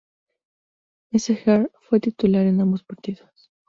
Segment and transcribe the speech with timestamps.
[1.11, 3.51] Meseguer fue titular en ambos partidos.